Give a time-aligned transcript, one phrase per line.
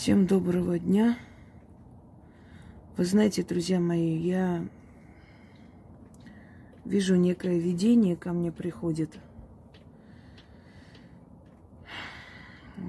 [0.00, 1.18] Всем доброго дня.
[2.96, 4.66] Вы знаете, друзья мои, я
[6.86, 9.18] вижу некое видение ко мне приходит.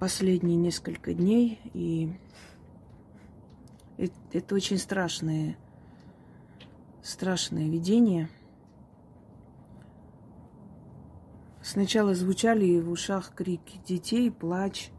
[0.00, 2.10] Последние несколько дней, и
[4.32, 5.58] это очень страшное,
[7.02, 8.30] страшное видение.
[11.60, 14.88] Сначала звучали в ушах крики детей, плач–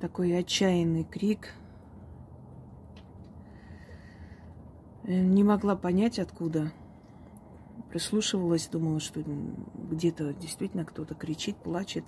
[0.00, 1.54] такой отчаянный крик.
[5.04, 6.72] Э, не могла понять, откуда.
[7.90, 12.04] Прислушивалась, думала, что где-то действительно кто-то кричит, плачет.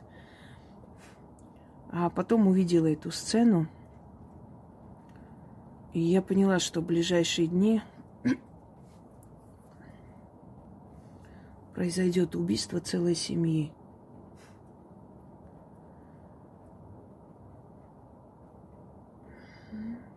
[1.90, 3.66] А потом увидела эту сцену.
[5.92, 7.82] И я поняла, что в ближайшие дни
[11.74, 13.72] произойдет убийство целой семьи.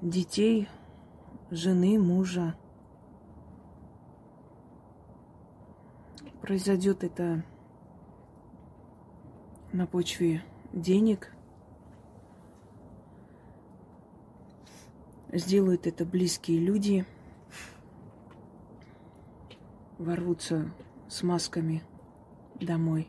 [0.04, 0.68] Детей,
[1.50, 2.56] жены, мужа.
[6.42, 7.44] Произойдет это
[9.72, 10.44] на почве
[10.74, 11.34] денег.
[15.32, 17.06] Сделают это близкие люди.
[19.98, 20.70] Ворвутся
[21.08, 21.82] с масками
[22.60, 23.08] домой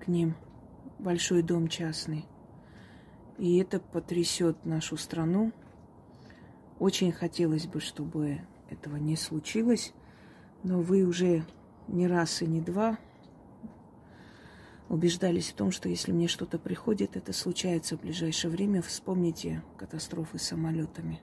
[0.00, 0.34] к ним.
[0.98, 2.29] Большой дом частный.
[3.40, 5.50] И это потрясет нашу страну.
[6.78, 9.94] Очень хотелось бы, чтобы этого не случилось.
[10.62, 11.46] Но вы уже
[11.88, 12.98] не раз и не два
[14.90, 18.82] убеждались в том, что если мне что-то приходит, это случается в ближайшее время.
[18.82, 21.18] Вспомните катастрофы с самолетами.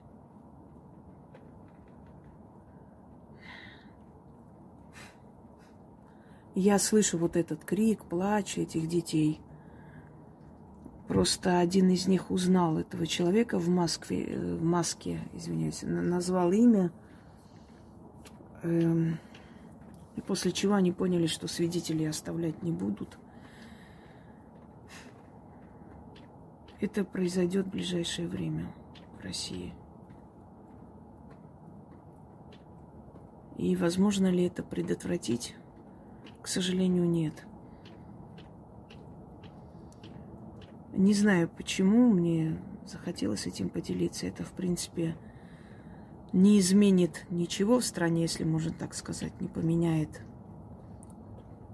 [6.56, 9.40] Я слышу вот этот крик, плач этих детей–
[11.18, 16.92] Просто один из них узнал этого человека в Москве, э, в маске, извиняюсь, назвал имя.
[18.62, 19.18] Эм,
[20.14, 23.18] и после чего они поняли, что свидетелей оставлять не будут.
[26.80, 28.72] Это произойдет в ближайшее время
[29.18, 29.74] в России.
[33.56, 35.56] И возможно ли это предотвратить?
[36.42, 37.44] К сожалению, нет.
[40.98, 44.26] Не знаю, почему мне захотелось этим поделиться.
[44.26, 45.16] Это, в принципе,
[46.32, 50.22] не изменит ничего в стране, если можно так сказать, не поменяет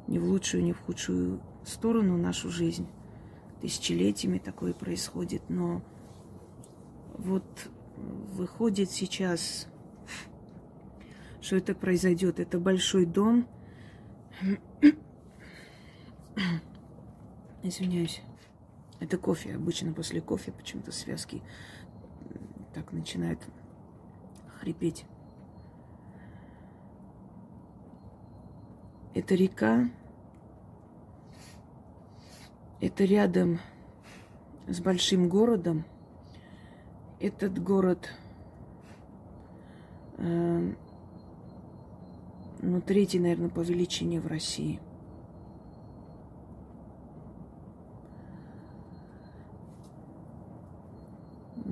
[0.09, 2.87] ни в лучшую, ни в худшую сторону нашу жизнь.
[3.63, 5.81] Тысячелетиями такое происходит, но
[7.17, 9.69] вот выходит сейчас,
[11.41, 12.41] что это произойдет.
[12.41, 13.49] Это большой дом.
[17.63, 18.21] Извиняюсь.
[19.05, 19.55] Это кофе.
[19.55, 21.43] Обычно после кофе почему-то связки
[22.73, 23.39] так начинают
[24.59, 25.05] хрипеть.
[29.13, 29.91] Это река.
[32.81, 33.61] Это рядом
[34.69, 35.85] с большим городом.
[37.21, 38.09] Этот город,
[40.17, 40.73] э,
[42.63, 44.81] ну, третий, наверное, по величине в России–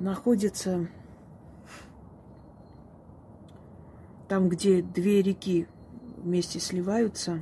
[0.03, 0.87] находится
[4.27, 5.67] там, где две реки
[6.17, 7.41] вместе сливаются.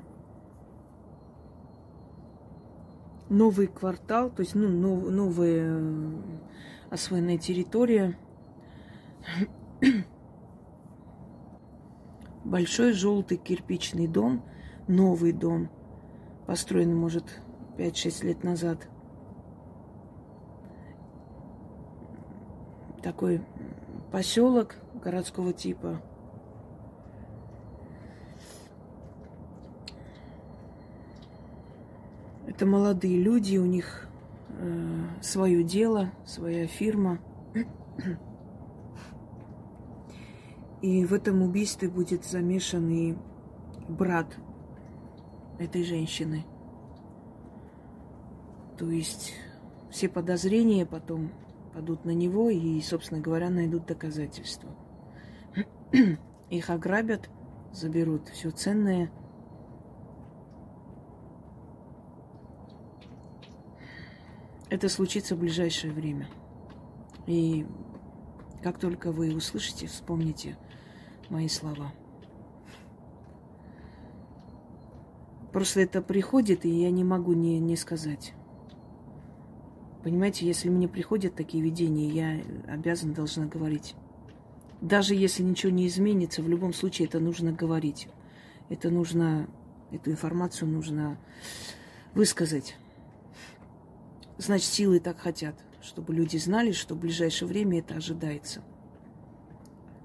[3.30, 6.14] Новый квартал, то есть ну, нов, новая э,
[6.92, 8.16] освоенная территория.
[12.44, 14.44] Большой желтый кирпичный дом,
[14.88, 15.70] новый дом,
[16.46, 17.42] построенный, может,
[17.78, 18.88] 5-6 лет назад–
[23.02, 23.42] такой
[24.12, 26.02] поселок городского типа.
[32.48, 34.08] Это молодые люди, у них
[34.50, 37.20] э, свое дело, своя фирма.
[40.82, 43.16] И в этом убийстве будет замешан и
[43.88, 44.36] брат
[45.60, 46.44] этой женщины.
[48.78, 49.34] То есть
[49.92, 51.32] все подозрения потом
[51.74, 54.70] падут на него и, собственно говоря, найдут доказательства.
[56.50, 57.30] Их ограбят,
[57.72, 59.12] заберут все ценное.
[64.70, 66.28] Это случится в ближайшее время.
[67.28, 67.66] И
[68.64, 70.58] как только вы услышите, вспомните
[71.30, 71.92] мои слова.
[75.52, 78.34] Просто это приходит, и я не могу не, не сказать.
[80.04, 82.44] Понимаете, если мне приходят такие видения, я
[82.74, 83.96] обязан, должна говорить.
[84.82, 88.08] Даже если ничего не изменится, в любом случае это нужно говорить.
[88.70, 89.48] Это нужно,
[89.92, 91.20] эту информацию нужно
[92.16, 92.78] высказать.
[94.40, 98.64] Значит, силы так хотят, чтобы люди знали, что в ближайшее время это ожидается.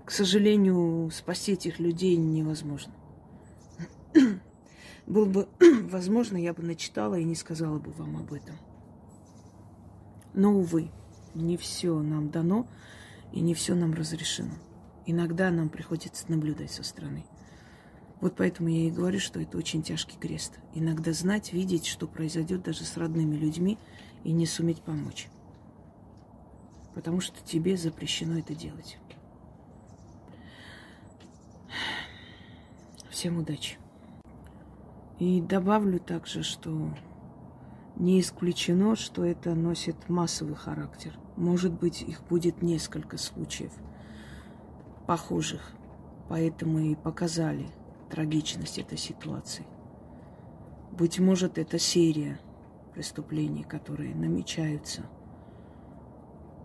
[0.04, 2.92] К сожалению, спасти этих людей невозможно.
[5.06, 5.49] Было бы
[5.84, 8.56] возможно, я бы начитала и не сказала бы вам об этом.
[10.36, 10.92] Но, увы,
[11.34, 12.68] не все нам дано
[13.32, 14.54] и не все нам разрешено.
[15.06, 17.24] Иногда нам приходится наблюдать со стороны.
[18.20, 20.58] Вот поэтому я и говорю, что это очень тяжкий крест.
[20.74, 23.78] Иногда знать, видеть, что произойдет даже с родными людьми,
[24.24, 25.28] и не суметь помочь.
[26.94, 28.98] Потому что тебе запрещено это делать.
[33.08, 33.78] Всем удачи.
[35.18, 36.90] И добавлю также, что
[37.96, 41.19] не исключено, что это носит массовый характер.
[41.37, 43.72] Может быть, их будет несколько случаев
[45.06, 45.72] похожих.
[46.28, 47.66] Поэтому и показали
[48.10, 49.66] трагичность этой ситуации.
[50.93, 52.40] Быть может, это серия
[52.94, 55.02] преступлений, которые намечаются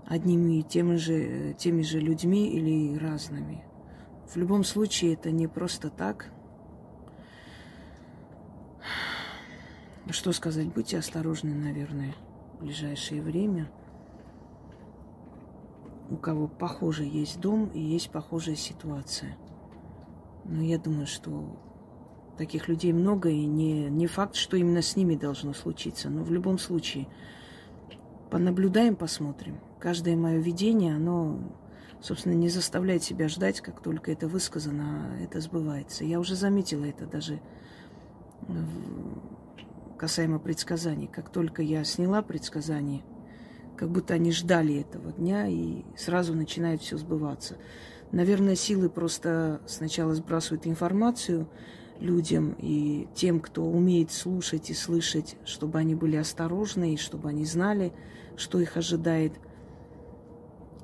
[0.07, 3.63] одними и теми же, теми же людьми или разными.
[4.27, 6.31] В любом случае, это не просто так–
[10.11, 10.67] Что сказать?
[10.67, 12.13] Будьте осторожны, наверное,
[12.53, 13.71] в ближайшее время.
[16.09, 19.37] У кого похоже есть дом и есть похожая ситуация.
[20.43, 21.57] Но я думаю, что
[22.37, 26.09] таких людей много, и не, не факт, что именно с ними должно случиться.
[26.09, 27.07] Но в любом случае,
[28.29, 29.61] понаблюдаем, посмотрим.
[29.79, 31.39] Каждое мое видение, оно,
[32.01, 36.03] собственно, не заставляет себя ждать, как только это высказано, а это сбывается.
[36.03, 37.39] Я уже заметила это даже
[40.01, 41.05] касаемо предсказаний.
[41.05, 43.03] Как только я сняла предсказание,
[43.77, 47.57] как будто они ждали этого дня, и сразу начинает все сбываться.
[48.11, 51.47] Наверное, силы просто сначала сбрасывают информацию
[51.99, 57.45] людям и тем, кто умеет слушать и слышать, чтобы они были осторожны и чтобы они
[57.45, 57.93] знали,
[58.37, 59.33] что их ожидает.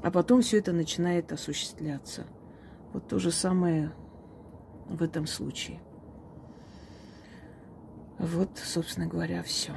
[0.04, 2.28] А потом все это начинает осуществляться.
[2.94, 3.92] Вот то же самое
[4.88, 5.80] в этом случае.
[8.20, 9.74] Вот, собственно говоря, все.